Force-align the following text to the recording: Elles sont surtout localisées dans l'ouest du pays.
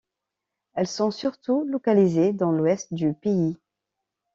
Elles 0.73 0.87
sont 0.87 1.11
surtout 1.11 1.63
localisées 1.69 2.33
dans 2.33 2.51
l'ouest 2.51 2.91
du 2.91 3.13
pays. 3.13 3.55